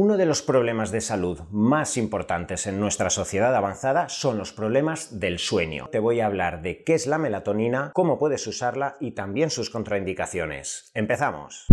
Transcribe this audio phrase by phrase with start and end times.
[0.00, 5.18] Uno de los problemas de salud más importantes en nuestra sociedad avanzada son los problemas
[5.18, 5.88] del sueño.
[5.90, 9.70] Te voy a hablar de qué es la melatonina, cómo puedes usarla y también sus
[9.70, 10.92] contraindicaciones.
[10.94, 11.66] ¡Empezamos!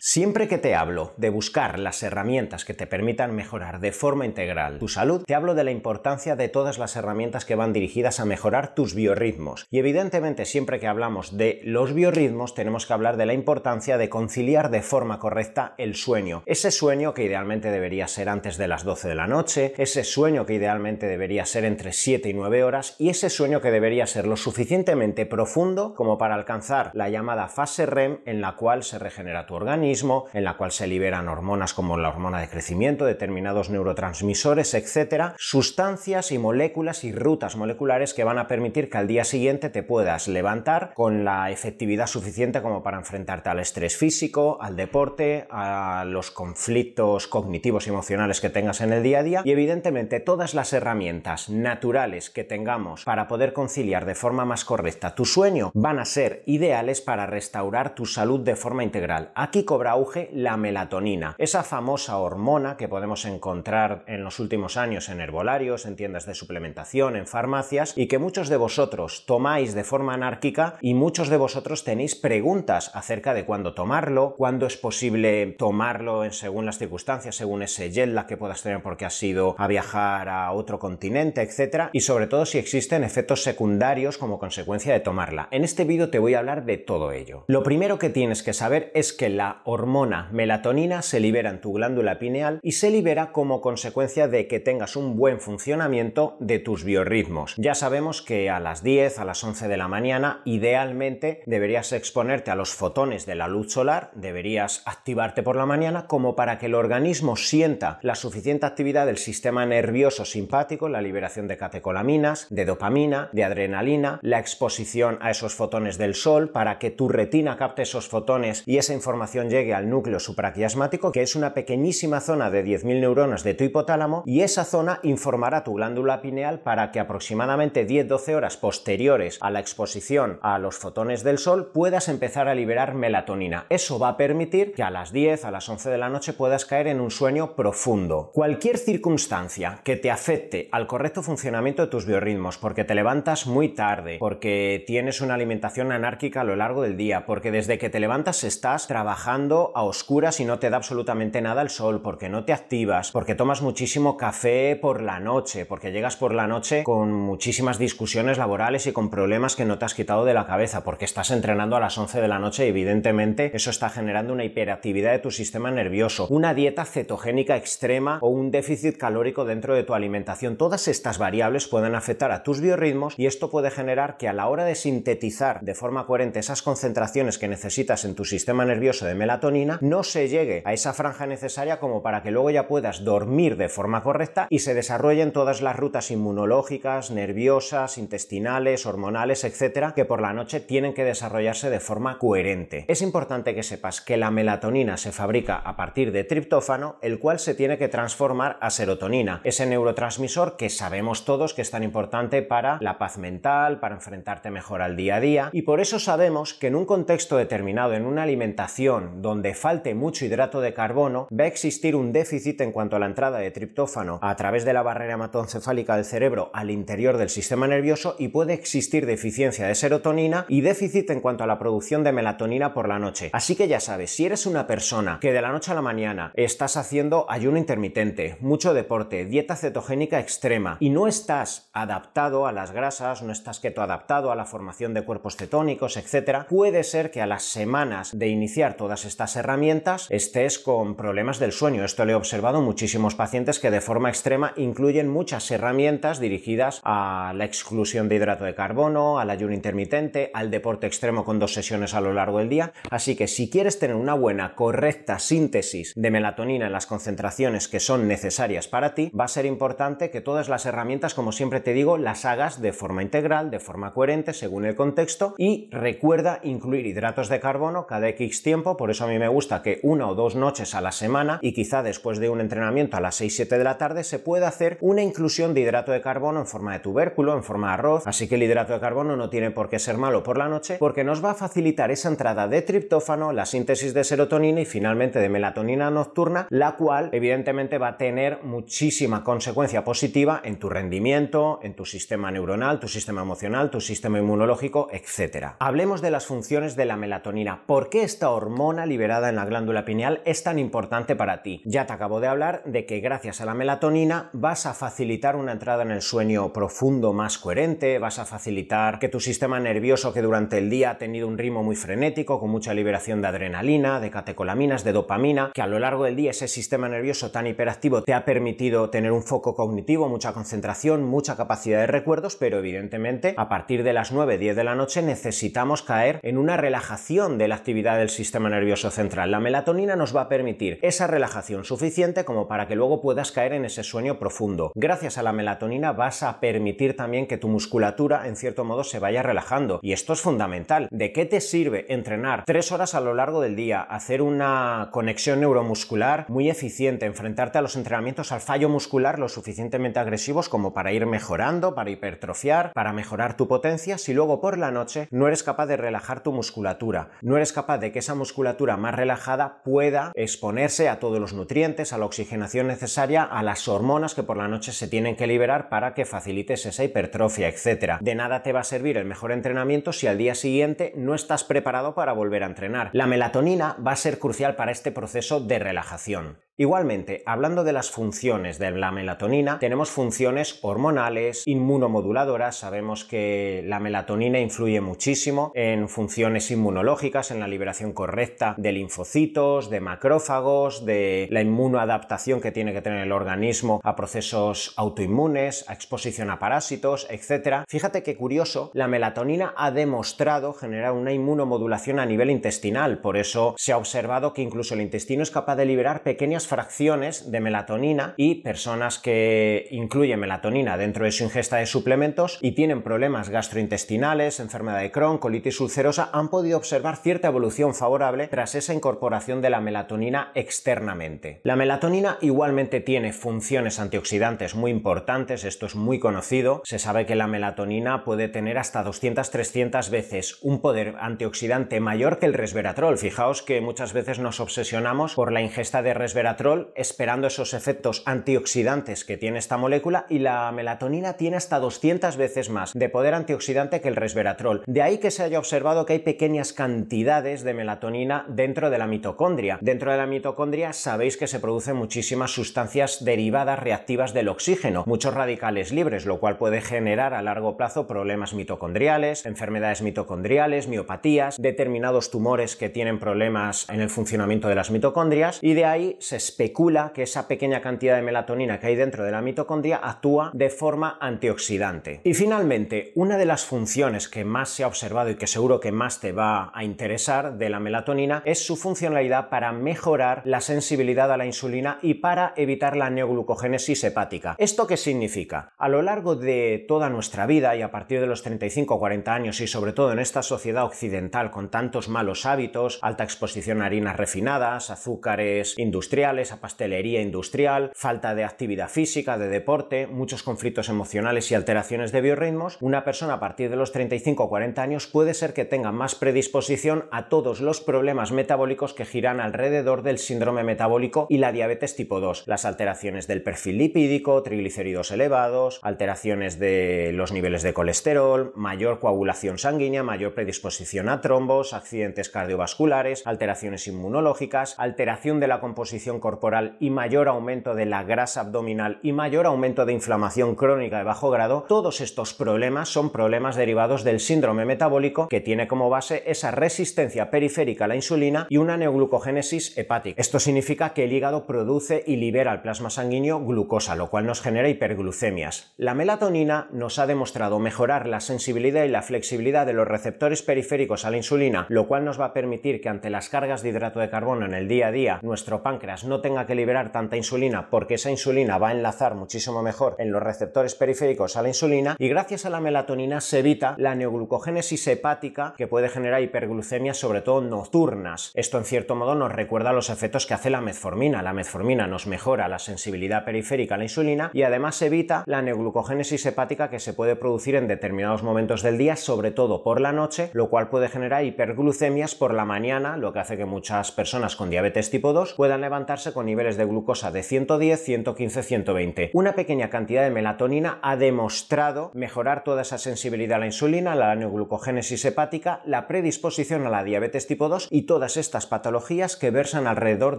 [0.00, 4.78] Siempre que te hablo de buscar las herramientas que te permitan mejorar de forma integral
[4.78, 8.24] tu salud, te hablo de la importancia de todas las herramientas que van dirigidas a
[8.24, 9.66] mejorar tus biorritmos.
[9.72, 14.08] Y evidentemente siempre que hablamos de los biorritmos tenemos que hablar de la importancia de
[14.08, 16.44] conciliar de forma correcta el sueño.
[16.46, 20.46] Ese sueño que idealmente debería ser antes de las 12 de la noche, ese sueño
[20.46, 24.28] que idealmente debería ser entre 7 y 9 horas y ese sueño que debería ser
[24.28, 29.44] lo suficientemente profundo como para alcanzar la llamada fase REM en la cual se regenera
[29.44, 29.87] tu organismo
[30.34, 36.30] en la cual se liberan hormonas como la hormona de crecimiento, determinados neurotransmisores, etcétera, sustancias
[36.32, 40.28] y moléculas y rutas moleculares que van a permitir que al día siguiente te puedas
[40.28, 46.30] levantar con la efectividad suficiente como para enfrentarte al estrés físico, al deporte, a los
[46.30, 50.72] conflictos cognitivos y emocionales que tengas en el día a día y evidentemente todas las
[50.72, 56.04] herramientas naturales que tengamos para poder conciliar de forma más correcta tu sueño van a
[56.04, 59.30] ser ideales para restaurar tu salud de forma integral.
[59.34, 65.20] Aquí auge la melatonina, esa famosa hormona que podemos encontrar en los últimos años en
[65.20, 70.14] herbolarios, en tiendas de suplementación, en farmacias y que muchos de vosotros tomáis de forma
[70.14, 76.24] anárquica y muchos de vosotros tenéis preguntas acerca de cuándo tomarlo, cuándo es posible tomarlo
[76.24, 80.28] en según las circunstancias, según ese jet que puedas tener porque has ido a viajar
[80.28, 85.48] a otro continente, etcétera, y sobre todo si existen efectos secundarios como consecuencia de tomarla.
[85.50, 87.44] En este vídeo te voy a hablar de todo ello.
[87.48, 91.74] Lo primero que tienes que saber es que la hormona melatonina se libera en tu
[91.74, 96.84] glándula pineal y se libera como consecuencia de que tengas un buen funcionamiento de tus
[96.84, 97.54] biorritmos.
[97.58, 102.50] Ya sabemos que a las 10, a las 11 de la mañana, idealmente deberías exponerte
[102.50, 106.66] a los fotones de la luz solar, deberías activarte por la mañana como para que
[106.66, 112.64] el organismo sienta la suficiente actividad del sistema nervioso simpático, la liberación de catecolaminas, de
[112.64, 117.82] dopamina, de adrenalina, la exposición a esos fotones del sol para que tu retina capte
[117.82, 122.50] esos fotones y esa información llegue llegue al núcleo supraquiasmático, que es una pequeñísima zona
[122.50, 127.00] de 10.000 neuronas de tu hipotálamo, y esa zona informará tu glándula pineal para que
[127.00, 132.54] aproximadamente 10-12 horas posteriores a la exposición a los fotones del sol puedas empezar a
[132.54, 133.66] liberar melatonina.
[133.68, 136.64] Eso va a permitir que a las 10, a las 11 de la noche puedas
[136.64, 138.30] caer en un sueño profundo.
[138.32, 143.70] Cualquier circunstancia que te afecte al correcto funcionamiento de tus biorritmos, porque te levantas muy
[143.70, 147.98] tarde, porque tienes una alimentación anárquica a lo largo del día, porque desde que te
[147.98, 152.44] levantas estás trabajando a oscuras y no te da absolutamente nada el sol, porque no
[152.44, 157.12] te activas, porque tomas muchísimo café por la noche, porque llegas por la noche con
[157.12, 161.04] muchísimas discusiones laborales y con problemas que no te has quitado de la cabeza, porque
[161.04, 165.12] estás entrenando a las 11 de la noche y evidentemente eso está generando una hiperactividad
[165.12, 169.94] de tu sistema nervioso, una dieta cetogénica extrema o un déficit calórico dentro de tu
[169.94, 170.56] alimentación.
[170.56, 174.48] Todas estas variables pueden afectar a tus biorritmos y esto puede generar que a la
[174.48, 179.14] hora de sintetizar de forma coherente esas concentraciones que necesitas en tu sistema nervioso de
[179.14, 179.37] melatonina,
[179.80, 183.68] no se llegue a esa franja necesaria como para que luego ya puedas dormir de
[183.68, 190.20] forma correcta y se desarrollen todas las rutas inmunológicas, nerviosas, intestinales, hormonales, etcétera, que por
[190.20, 192.84] la noche tienen que desarrollarse de forma coherente.
[192.88, 197.38] Es importante que sepas que la melatonina se fabrica a partir de triptófano, el cual
[197.38, 202.42] se tiene que transformar a serotonina, ese neurotransmisor que sabemos todos que es tan importante
[202.42, 206.54] para la paz mental, para enfrentarte mejor al día a día, y por eso sabemos
[206.54, 211.44] que en un contexto determinado, en una alimentación donde falte mucho hidrato de carbono, va
[211.44, 214.82] a existir un déficit en cuanto a la entrada de triptófano a través de la
[214.82, 220.46] barrera hematoencefálica del cerebro al interior del sistema nervioso y puede existir deficiencia de serotonina
[220.48, 223.30] y déficit en cuanto a la producción de melatonina por la noche.
[223.32, 226.32] Así que ya sabes, si eres una persona que de la noche a la mañana
[226.34, 232.72] estás haciendo ayuno intermitente, mucho deporte, dieta cetogénica extrema y no estás adaptado a las
[232.72, 237.20] grasas, no estás keto adaptado a la formación de cuerpos cetónicos, etc., puede ser que
[237.20, 241.84] a las semanas de iniciar todas estas herramientas estés con problemas del sueño.
[241.84, 246.80] Esto lo he observado en muchísimos pacientes que de forma extrema incluyen muchas herramientas dirigidas
[246.84, 251.54] a la exclusión de hidrato de carbono, al ayuno intermitente, al deporte extremo con dos
[251.54, 252.72] sesiones a lo largo del día.
[252.90, 257.80] Así que si quieres tener una buena, correcta síntesis de melatonina en las concentraciones que
[257.80, 261.72] son necesarias para ti, va a ser importante que todas las herramientas, como siempre te
[261.72, 266.86] digo, las hagas de forma integral, de forma coherente, según el contexto y recuerda incluir
[266.86, 270.08] hidratos de carbono cada X tiempo, por eso eso a mí me gusta que una
[270.08, 273.46] o dos noches a la semana y quizá después de un entrenamiento a las 6-7
[273.56, 276.80] de la tarde se puede hacer una inclusión de hidrato de carbono en forma de
[276.80, 279.78] tubérculo, en forma de arroz, así que el hidrato de carbono no tiene por qué
[279.78, 283.46] ser malo por la noche porque nos va a facilitar esa entrada de triptófano, la
[283.46, 289.22] síntesis de serotonina y finalmente de melatonina nocturna, la cual evidentemente va a tener muchísima
[289.22, 294.88] consecuencia positiva en tu rendimiento, en tu sistema neuronal, tu sistema emocional, tu sistema inmunológico,
[294.90, 295.50] etc.
[295.60, 297.62] Hablemos de las funciones de la melatonina.
[297.64, 301.62] ¿Por qué esta hormona liberada en la glándula pineal es tan importante para ti?
[301.64, 305.52] Ya te acabo de hablar de que gracias a la melatonina vas a facilitar una
[305.52, 310.22] entrada en el sueño profundo más coherente, vas a facilitar que tu sistema nervioso que
[310.22, 314.10] durante el día ha tenido un ritmo muy frenético, con mucha liberación de adrenalina, de
[314.10, 318.14] catecolaminas, de dopamina, que a lo largo del día ese sistema nervioso tan hiperactivo te
[318.14, 323.48] ha permitido tener un foco cognitivo, mucha concentración, mucha capacidad de recuerdos, pero evidentemente a
[323.48, 327.98] partir de las 9-10 de la noche necesitamos caer en una relajación de la actividad
[327.98, 329.30] del sistema nervioso central.
[329.30, 333.52] La melatonina nos va a permitir esa relajación suficiente como para que luego puedas caer
[333.52, 334.72] en ese sueño profundo.
[334.74, 339.00] Gracias a la melatonina vas a permitir también que tu musculatura en cierto modo se
[339.00, 340.88] vaya relajando y esto es fundamental.
[340.90, 345.40] ¿De qué te sirve entrenar tres horas a lo largo del día, hacer una conexión
[345.40, 350.92] neuromuscular muy eficiente, enfrentarte a los entrenamientos al fallo muscular lo suficientemente agresivos como para
[350.92, 355.42] ir mejorando, para hipertrofiar, para mejorar tu potencia, si luego por la noche no eres
[355.42, 360.12] capaz de relajar tu musculatura, no eres capaz de que esa musculatura más relajada pueda
[360.14, 364.48] exponerse a todos los nutrientes, a la oxigenación necesaria, a las hormonas que por la
[364.48, 367.98] noche se tienen que liberar para que facilites esa hipertrofia, etc.
[368.00, 371.44] De nada te va a servir el mejor entrenamiento si al día siguiente no estás
[371.44, 372.90] preparado para volver a entrenar.
[372.92, 376.47] La melatonina va a ser crucial para este proceso de relajación.
[376.60, 383.78] Igualmente, hablando de las funciones de la melatonina, tenemos funciones hormonales, inmunomoduladoras, sabemos que la
[383.78, 391.28] melatonina influye muchísimo en funciones inmunológicas, en la liberación correcta de linfocitos, de macrófagos, de
[391.30, 397.06] la inmunoadaptación que tiene que tener el organismo a procesos autoinmunes, a exposición a parásitos,
[397.08, 397.66] etc.
[397.68, 403.54] Fíjate qué curioso, la melatonina ha demostrado generar una inmunomodulación a nivel intestinal, por eso
[403.56, 408.14] se ha observado que incluso el intestino es capaz de liberar pequeñas fracciones de melatonina
[408.16, 414.40] y personas que incluyen melatonina dentro de su ingesta de suplementos y tienen problemas gastrointestinales,
[414.40, 419.50] enfermedad de Crohn, colitis ulcerosa, han podido observar cierta evolución favorable tras esa incorporación de
[419.50, 421.40] la melatonina externamente.
[421.44, 427.14] La melatonina igualmente tiene funciones antioxidantes muy importantes, esto es muy conocido, se sabe que
[427.14, 432.98] la melatonina puede tener hasta 200-300 veces un poder antioxidante mayor que el resveratrol.
[432.98, 436.37] Fijaos que muchas veces nos obsesionamos por la ingesta de resveratrol
[436.76, 442.48] esperando esos efectos antioxidantes que tiene esta molécula y la melatonina tiene hasta 200 veces
[442.48, 444.62] más de poder antioxidante que el resveratrol.
[444.66, 448.86] De ahí que se haya observado que hay pequeñas cantidades de melatonina dentro de la
[448.86, 449.58] mitocondria.
[449.60, 455.14] Dentro de la mitocondria sabéis que se producen muchísimas sustancias derivadas reactivas del oxígeno, muchos
[455.14, 462.12] radicales libres, lo cual puede generar a largo plazo problemas mitocondriales, enfermedades mitocondriales, miopatías, determinados
[462.12, 466.92] tumores que tienen problemas en el funcionamiento de las mitocondrias y de ahí se especula
[466.94, 470.98] que esa pequeña cantidad de melatonina que hay dentro de la mitocondria actúa de forma
[471.00, 472.02] antioxidante.
[472.04, 475.72] Y finalmente, una de las funciones que más se ha observado y que seguro que
[475.72, 481.10] más te va a interesar de la melatonina es su funcionalidad para mejorar la sensibilidad
[481.10, 484.36] a la insulina y para evitar la neoglucogénesis hepática.
[484.38, 485.52] ¿Esto qué significa?
[485.56, 489.14] A lo largo de toda nuestra vida y a partir de los 35 o 40
[489.14, 493.66] años y sobre todo en esta sociedad occidental con tantos malos hábitos, alta exposición a
[493.66, 500.68] harinas refinadas, azúcares industriales, a pastelería industrial, falta de actividad física, de deporte, muchos conflictos
[500.68, 504.86] emocionales y alteraciones de biorritmos, una persona a partir de los 35 o 40 años
[504.88, 509.98] puede ser que tenga más predisposición a todos los problemas metabólicos que giran alrededor del
[509.98, 516.38] síndrome metabólico y la diabetes tipo 2, las alteraciones del perfil lipídico, triglicéridos elevados, alteraciones
[516.38, 523.66] de los niveles de colesterol, mayor coagulación sanguínea, mayor predisposición a trombos, accidentes cardiovasculares, alteraciones
[523.66, 529.26] inmunológicas, alteración de la composición corporal y mayor aumento de la grasa abdominal y mayor
[529.26, 534.46] aumento de inflamación crónica de bajo grado, todos estos problemas son problemas derivados del síndrome
[534.46, 540.00] metabólico que tiene como base esa resistencia periférica a la insulina y una neoglucogénesis hepática.
[540.00, 544.22] Esto significa que el hígado produce y libera al plasma sanguíneo glucosa, lo cual nos
[544.22, 545.52] genera hiperglucemias.
[545.58, 550.86] La melatonina nos ha demostrado mejorar la sensibilidad y la flexibilidad de los receptores periféricos
[550.86, 553.80] a la insulina, lo cual nos va a permitir que ante las cargas de hidrato
[553.80, 557.50] de carbono en el día a día nuestro páncreas no tenga que liberar tanta insulina
[557.50, 561.76] porque esa insulina va a enlazar muchísimo mejor en los receptores periféricos a la insulina
[561.78, 567.00] y gracias a la melatonina se evita la neoglucogénesis hepática que puede generar hiperglucemias sobre
[567.00, 568.12] todo nocturnas.
[568.14, 571.02] Esto en cierto modo nos recuerda los efectos que hace la metformina.
[571.02, 576.04] La metformina nos mejora la sensibilidad periférica a la insulina y además evita la neoglucogénesis
[576.06, 580.10] hepática que se puede producir en determinados momentos del día, sobre todo por la noche,
[580.12, 584.30] lo cual puede generar hiperglucemias por la mañana, lo que hace que muchas personas con
[584.30, 588.90] diabetes tipo 2 puedan levantarse con niveles de glucosa de 110, 115, 120.
[588.92, 593.94] Una pequeña cantidad de melatonina ha demostrado mejorar toda esa sensibilidad a la insulina, la
[593.94, 599.46] neoglucogénesis hepática, la predisposición a la diabetes tipo 2 y todas estas patologías que versan
[599.46, 599.98] alrededor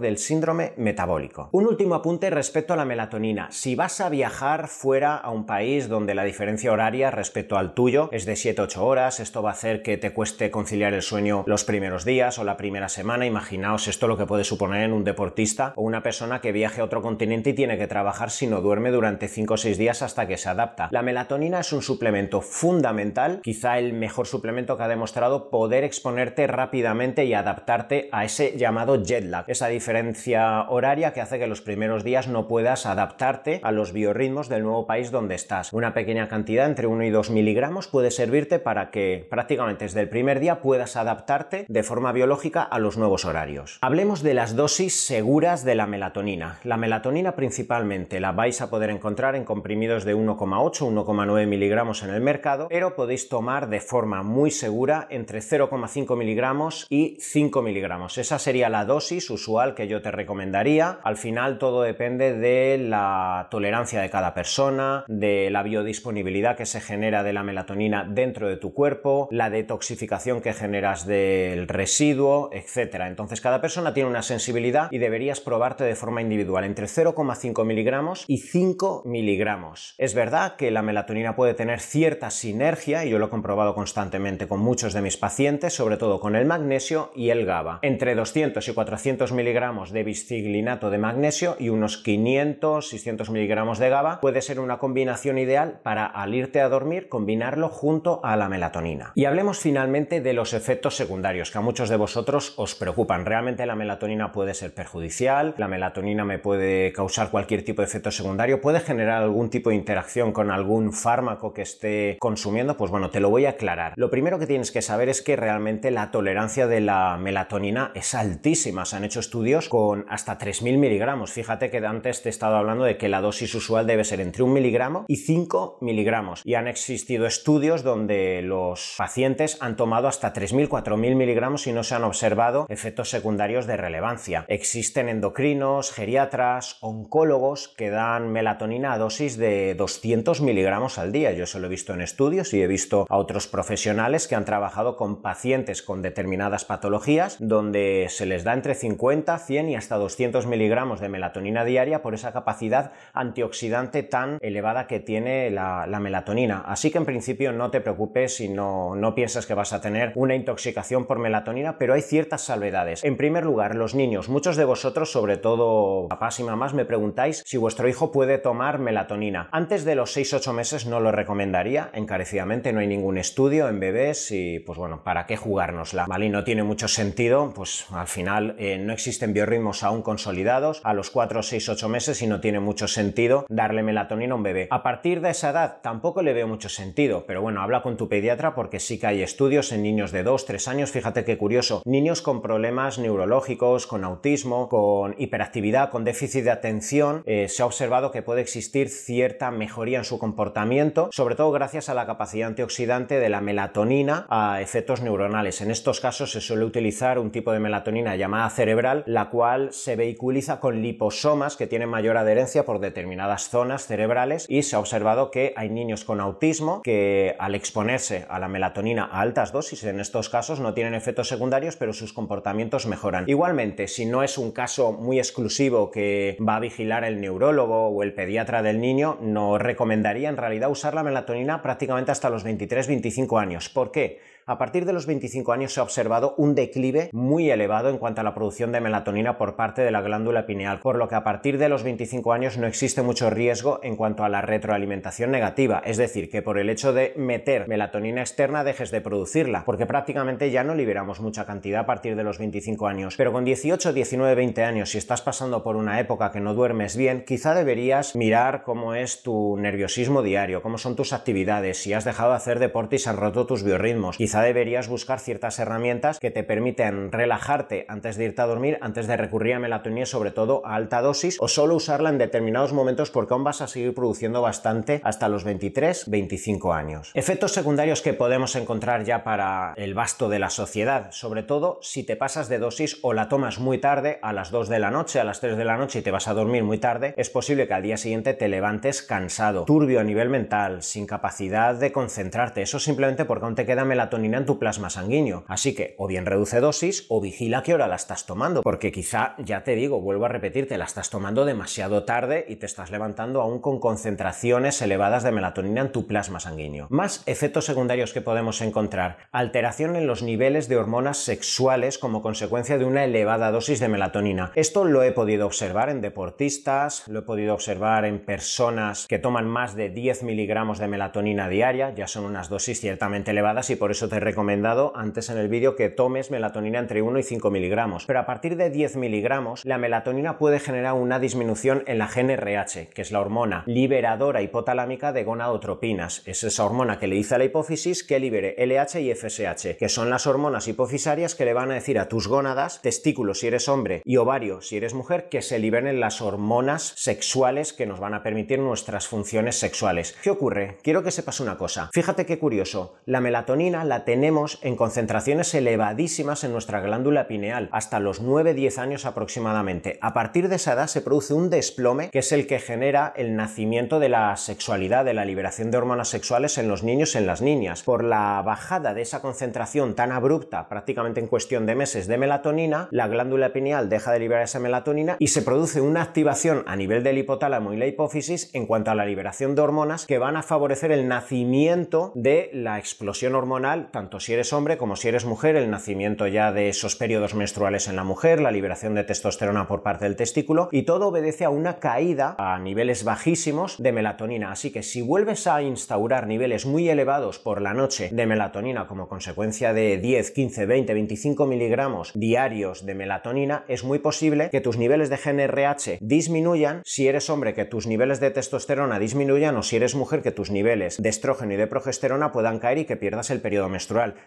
[0.00, 1.48] del síndrome metabólico.
[1.52, 3.48] Un último apunte respecto a la melatonina.
[3.50, 8.10] Si vas a viajar fuera a un país donde la diferencia horaria respecto al tuyo
[8.12, 11.64] es de 7-8 horas, esto va a hacer que te cueste conciliar el sueño los
[11.64, 13.26] primeros días o la primera semana.
[13.26, 16.84] Imaginaos esto lo que puede suponer en un deportista o una persona que viaje a
[16.84, 20.26] otro continente y tiene que trabajar si no duerme durante 5 o 6 días hasta
[20.26, 20.88] que se adapta.
[20.90, 26.46] La melatonina es un suplemento fundamental, quizá el mejor suplemento que ha demostrado poder exponerte
[26.46, 31.60] rápidamente y adaptarte a ese llamado jet lag, esa diferencia horaria que hace que los
[31.60, 35.72] primeros días no puedas adaptarte a los biorritmos del nuevo país donde estás.
[35.72, 40.08] Una pequeña cantidad entre 1 y 2 miligramos puede servirte para que prácticamente desde el
[40.08, 43.78] primer día puedas adaptarte de forma biológica a los nuevos horarios.
[43.80, 46.58] Hablemos de las dosis seguras de la melatonina.
[46.64, 52.10] La melatonina principalmente la vais a poder encontrar en comprimidos de 1,8 1,9 miligramos en
[52.10, 58.18] el mercado, pero podéis tomar de forma muy segura entre 0,5 miligramos y 5 miligramos.
[58.18, 60.98] Esa sería la dosis usual que yo te recomendaría.
[61.02, 66.80] Al final todo depende de la tolerancia de cada persona, de la biodisponibilidad que se
[66.80, 73.02] genera de la melatonina dentro de tu cuerpo, la detoxificación que generas del residuo, etc.
[73.06, 78.24] Entonces cada persona tiene una sensibilidad y deberías probarte de forma individual entre 0,5 miligramos
[78.28, 79.96] y 5 miligramos.
[79.98, 84.46] Es verdad que la melatonina puede tener cierta sinergia, y yo lo he comprobado constantemente
[84.46, 87.80] con muchos de mis pacientes, sobre todo con el magnesio y el GABA.
[87.82, 93.88] Entre 200 y 400 miligramos de bisciglinato de magnesio y unos 500, 600 miligramos de
[93.88, 98.48] GABA puede ser una combinación ideal para al irte a dormir combinarlo junto a la
[98.48, 99.10] melatonina.
[99.16, 103.26] Y hablemos finalmente de los efectos secundarios que a muchos de vosotros os preocupan.
[103.26, 108.10] Realmente la melatonina puede ser perjudicial, la melatonina me puede causar cualquier tipo de efecto
[108.10, 113.10] secundario, puede generar algún tipo de interacción con algún fármaco que esté consumiendo, pues bueno,
[113.10, 113.94] te lo voy a aclarar.
[113.96, 118.14] Lo primero que tienes que saber es que realmente la tolerancia de la melatonina es
[118.14, 118.84] altísima.
[118.84, 121.32] Se han hecho estudios con hasta 3.000 miligramos.
[121.32, 124.42] Fíjate que antes te he estado hablando de que la dosis usual debe ser entre
[124.42, 126.42] 1 miligramo y 5 miligramos.
[126.44, 131.82] Y han existido estudios donde los pacientes han tomado hasta 3.000, 4.000 miligramos y no
[131.82, 134.44] se han observado efectos secundarios de relevancia.
[134.48, 141.32] Existen endocrinos, geriatras, oncólogos que dan melatonina a dosis de 200 miligramos al día.
[141.32, 144.44] Yo eso lo he visto en estudios y he visto a otros profesionales que han
[144.44, 149.96] trabajado con pacientes con determinadas patologías donde se les da entre 50, 100 y hasta
[149.96, 156.00] 200 miligramos de melatonina diaria por esa capacidad antioxidante tan elevada que tiene la, la
[156.00, 156.62] melatonina.
[156.66, 160.12] Así que en principio no te preocupes si no, no piensas que vas a tener
[160.14, 163.04] una intoxicación por melatonina, pero hay ciertas salvedades.
[163.04, 164.28] En primer lugar, los niños.
[164.28, 168.78] Muchos de vosotros, sobre todo papás y mamás, me preguntáis si vuestro hijo puede tomar
[168.78, 169.50] melatonina.
[169.52, 174.30] Antes de los 6-8 meses no lo recomendaría encarecidamente, no hay ningún estudio en bebés
[174.30, 176.06] y pues bueno, ¿para qué jugárnosla?
[176.06, 176.24] ¿Vale?
[176.24, 180.94] Y no tiene mucho sentido, pues al final eh, no existen biorritmos aún consolidados a
[180.94, 184.68] los 4, 6, 8 meses y no tiene mucho sentido darle melatonina a un bebé.
[184.70, 188.08] A partir de esa edad tampoco le veo mucho sentido, pero bueno, habla con tu
[188.08, 191.82] pediatra porque sí que hay estudios en niños de 2, 3 años, fíjate qué curioso,
[191.84, 197.66] niños con problemas neurológicos, con autismo, con hiperactividad, con déficit de atención, eh, se ha
[197.66, 202.48] observado que puede existir cierta mejoría en su comportamiento, sobre todo gracias a la capacidad
[202.48, 205.60] antioxidante de la melatonina a efectos neuronales.
[205.60, 209.96] En estos casos se suele utilizar un tipo de melatonina llamada cerebral, la cual se
[209.96, 215.30] vehiculiza con liposomas que tienen mayor adherencia por determinadas zonas cerebrales y se ha observado
[215.30, 220.00] que hay niños con autismo que al exponerse a la melatonina a altas dosis en
[220.00, 223.24] estos casos no tienen efectos secundarios pero sus comportamientos mejoran.
[223.26, 228.02] Igualmente, si no es un caso muy exclusivo que va a vigilar el neurólogo o
[228.02, 233.40] el pediatra del niño, no recomendaría en realidad usar la melatonina prácticamente hasta los 23-25
[233.40, 233.68] años.
[233.68, 234.20] ¿Por qué?
[234.50, 238.20] A partir de los 25 años se ha observado un declive muy elevado en cuanto
[238.20, 241.22] a la producción de melatonina por parte de la glándula pineal, por lo que a
[241.22, 245.80] partir de los 25 años no existe mucho riesgo en cuanto a la retroalimentación negativa,
[245.86, 250.50] es decir, que por el hecho de meter melatonina externa dejes de producirla, porque prácticamente
[250.50, 253.14] ya no liberamos mucha cantidad a partir de los 25 años.
[253.16, 256.96] Pero con 18, 19, 20 años, si estás pasando por una época que no duermes
[256.96, 262.04] bien, quizá deberías mirar cómo es tu nerviosismo diario, cómo son tus actividades, si has
[262.04, 264.16] dejado de hacer deporte y se han roto tus biorritmos.
[264.16, 269.06] Quizá deberías buscar ciertas herramientas que te permiten relajarte antes de irte a dormir, antes
[269.06, 273.10] de recurrir a melatonina, sobre todo a alta dosis, o solo usarla en determinados momentos
[273.10, 277.10] porque aún vas a seguir produciendo bastante hasta los 23, 25 años.
[277.14, 282.04] Efectos secundarios que podemos encontrar ya para el vasto de la sociedad, sobre todo si
[282.04, 285.20] te pasas de dosis o la tomas muy tarde, a las 2 de la noche,
[285.20, 287.66] a las 3 de la noche y te vas a dormir muy tarde, es posible
[287.66, 292.62] que al día siguiente te levantes cansado, turbio a nivel mental, sin capacidad de concentrarte.
[292.62, 295.44] Eso simplemente porque aún te queda melatonina en tu plasma sanguíneo.
[295.48, 299.34] Así que o bien reduce dosis o vigila qué hora la estás tomando, porque quizá,
[299.38, 303.40] ya te digo, vuelvo a repetirte, la estás tomando demasiado tarde y te estás levantando
[303.40, 306.86] aún con concentraciones elevadas de melatonina en tu plasma sanguíneo.
[306.90, 309.18] Más efectos secundarios que podemos encontrar.
[309.32, 314.52] Alteración en los niveles de hormonas sexuales como consecuencia de una elevada dosis de melatonina.
[314.54, 319.48] Esto lo he podido observar en deportistas, lo he podido observar en personas que toman
[319.48, 323.90] más de 10 miligramos de melatonina diaria, ya son unas dosis ciertamente elevadas y por
[323.90, 327.50] eso te he recomendado antes en el vídeo que tomes melatonina entre 1 y 5
[327.50, 328.04] miligramos.
[328.04, 332.90] Pero a partir de 10 miligramos, la melatonina puede generar una disminución en la GNRH,
[332.92, 336.22] que es la hormona liberadora hipotalámica de gonadotropinas.
[336.26, 339.88] Es esa hormona que le dice a la hipófisis que libere LH y FSH, que
[339.88, 343.68] son las hormonas hipofisarias que le van a decir a tus gónadas, testículos si eres
[343.68, 348.14] hombre y ovario si eres mujer, que se liberen las hormonas sexuales que nos van
[348.14, 350.16] a permitir nuestras funciones sexuales.
[350.22, 350.78] ¿Qué ocurre?
[350.82, 351.90] Quiero que sepas una cosa.
[351.92, 352.96] Fíjate qué curioso.
[353.06, 359.06] La melatonina la tenemos en concentraciones elevadísimas en nuestra glándula pineal, hasta los 9-10 años
[359.06, 359.98] aproximadamente.
[360.00, 363.36] A partir de esa edad se produce un desplome que es el que genera el
[363.36, 367.26] nacimiento de la sexualidad, de la liberación de hormonas sexuales en los niños y en
[367.26, 367.82] las niñas.
[367.82, 372.88] Por la bajada de esa concentración tan abrupta, prácticamente en cuestión de meses, de melatonina,
[372.90, 377.02] la glándula pineal deja de liberar esa melatonina y se produce una activación a nivel
[377.02, 380.42] del hipotálamo y la hipófisis en cuanto a la liberación de hormonas que van a
[380.42, 385.56] favorecer el nacimiento de la explosión hormonal, tanto si eres hombre como si eres mujer,
[385.56, 389.82] el nacimiento ya de esos periodos menstruales en la mujer, la liberación de testosterona por
[389.82, 394.52] parte del testículo y todo obedece a una caída a niveles bajísimos de melatonina.
[394.52, 399.08] Así que si vuelves a instaurar niveles muy elevados por la noche de melatonina como
[399.08, 404.78] consecuencia de 10, 15, 20, 25 miligramos diarios de melatonina, es muy posible que tus
[404.78, 409.76] niveles de GNRH disminuyan, si eres hombre que tus niveles de testosterona disminuyan o si
[409.76, 413.30] eres mujer que tus niveles de estrógeno y de progesterona puedan caer y que pierdas
[413.30, 413.79] el periodo menstrual.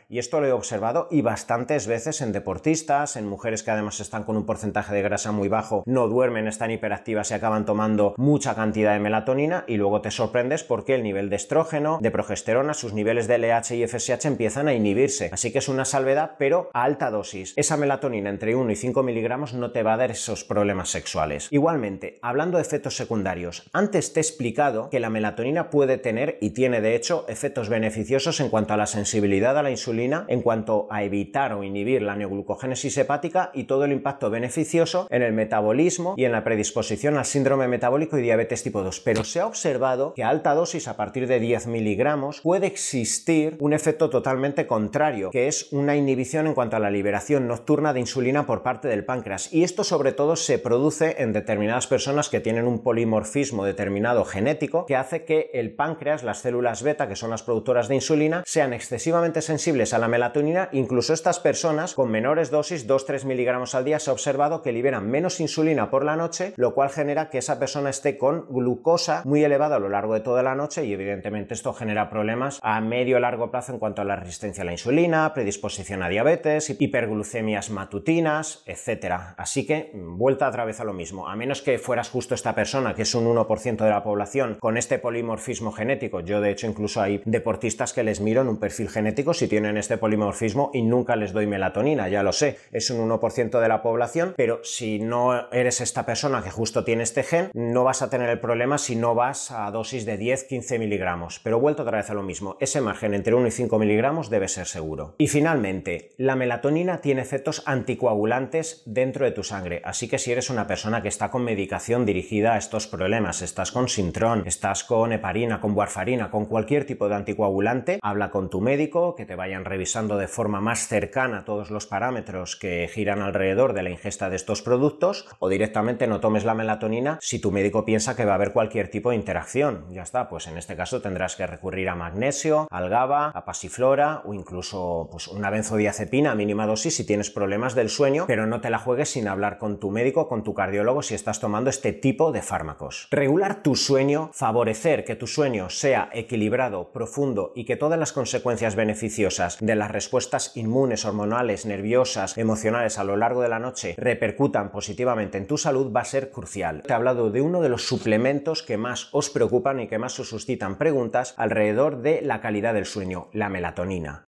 [0.09, 4.23] Y esto lo he observado y bastantes veces en deportistas, en mujeres que además están
[4.23, 8.55] con un porcentaje de grasa muy bajo, no duermen, están hiperactivas y acaban tomando mucha
[8.55, 12.93] cantidad de melatonina y luego te sorprendes porque el nivel de estrógeno, de progesterona, sus
[12.93, 15.29] niveles de LH y FSH empiezan a inhibirse.
[15.31, 17.53] Así que es una salvedad, pero a alta dosis.
[17.55, 21.47] Esa melatonina entre 1 y 5 miligramos no te va a dar esos problemas sexuales.
[21.51, 26.51] Igualmente, hablando de efectos secundarios, antes te he explicado que la melatonina puede tener y
[26.51, 30.87] tiene de hecho efectos beneficiosos en cuanto a la sensibilidad a la insulina, en cuanto
[30.89, 36.15] a evitar o inhibir la neoglucogénesis hepática y todo el impacto beneficioso en el metabolismo
[36.17, 39.01] y en la predisposición al síndrome metabólico y diabetes tipo 2.
[39.01, 43.57] Pero se ha observado que a alta dosis, a partir de 10 miligramos, puede existir
[43.59, 47.99] un efecto totalmente contrario, que es una inhibición en cuanto a la liberación nocturna de
[47.99, 49.51] insulina por parte del páncreas.
[49.53, 54.85] Y esto sobre todo se produce en determinadas personas que tienen un polimorfismo determinado genético
[54.85, 58.73] que hace que el páncreas, las células beta, que son las productoras de insulina, sean
[58.73, 60.69] excesivamente sensibles a la melatonina.
[60.71, 65.09] Incluso estas personas con menores dosis, 2-3 miligramos al día, se ha observado que liberan
[65.09, 69.43] menos insulina por la noche, lo cual genera que esa persona esté con glucosa muy
[69.43, 73.19] elevada a lo largo de toda la noche y evidentemente esto genera problemas a medio
[73.19, 78.63] largo plazo en cuanto a la resistencia a la insulina, predisposición a diabetes, hiperglucemias matutinas,
[78.65, 79.35] etcétera.
[79.37, 81.27] Así que vuelta otra vez a lo mismo.
[81.27, 84.77] A menos que fueras justo esta persona, que es un 1% de la población, con
[84.77, 86.19] este polimorfismo genético.
[86.19, 89.77] Yo de hecho incluso hay deportistas que les miro en un perfil genético si tienen
[89.77, 92.57] este polimorfismo y nunca les doy melatonina, ya lo sé.
[92.71, 97.03] Es un 1% de la población, pero si no eres esta persona que justo tiene
[97.03, 100.79] este gen, no vas a tener el problema si no vas a dosis de 10-15
[100.79, 101.39] miligramos.
[101.39, 104.47] Pero vuelto otra vez a lo mismo, ese margen entre 1 y 5 miligramos debe
[104.47, 105.15] ser seguro.
[105.17, 110.49] Y finalmente, la melatonina tiene efectos anticoagulantes dentro de tu sangre, así que si eres
[110.49, 115.13] una persona que está con medicación dirigida a estos problemas, estás con Sintrón, estás con
[115.13, 119.65] heparina, con warfarina, con cualquier tipo de anticoagulante, habla con tu médico que te vayan
[119.65, 124.35] revisando de forma más cercana todos los parámetros que giran alrededor de la ingesta de
[124.35, 128.35] estos productos, o directamente no tomes la melatonina si tu médico piensa que va a
[128.35, 129.85] haber cualquier tipo de interacción.
[129.91, 134.21] Ya está, pues en este caso tendrás que recurrir a magnesio, al GABA, a pasiflora
[134.25, 138.61] o incluso pues, una benzodiazepina a mínima dosis si tienes problemas del sueño, pero no
[138.61, 141.93] te la juegues sin hablar con tu médico, con tu cardiólogo si estás tomando este
[141.93, 143.07] tipo de fármacos.
[143.11, 148.75] Regular tu sueño, favorecer que tu sueño sea equilibrado, profundo y que todas las consecuencias
[148.93, 154.71] beneficiosas de las respuestas inmunes, hormonales, nerviosas, emocionales a lo largo de la noche repercutan
[154.71, 156.83] positivamente en tu salud va a ser crucial.
[156.83, 160.19] Te he hablado de uno de los suplementos que más os preocupan y que más
[160.19, 164.25] os suscitan preguntas alrededor de la calidad del sueño, la melatonina.